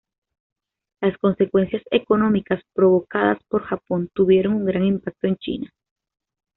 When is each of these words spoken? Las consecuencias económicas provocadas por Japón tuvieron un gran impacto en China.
Las 0.99 1.15
consecuencias 1.19 1.83
económicas 1.91 2.59
provocadas 2.73 3.37
por 3.47 3.61
Japón 3.61 4.09
tuvieron 4.15 4.53
un 4.53 4.65
gran 4.65 4.83
impacto 4.83 5.27
en 5.27 5.35
China. 5.37 5.71